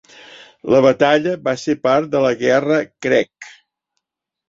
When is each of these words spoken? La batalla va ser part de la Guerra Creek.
La 0.75 0.79
batalla 0.85 1.35
va 1.49 1.55
ser 1.65 1.77
part 1.85 2.11
de 2.17 2.25
la 2.27 2.35
Guerra 2.43 2.83
Creek. 3.07 3.55